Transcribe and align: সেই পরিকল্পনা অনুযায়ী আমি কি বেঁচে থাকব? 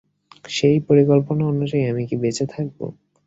সেই 0.49 0.77
পরিকল্পনা 0.87 1.43
অনুযায়ী 1.45 1.83
আমি 1.85 2.03
কি 2.09 2.15
বেঁচে 2.21 2.45
থাকব? 2.53 2.79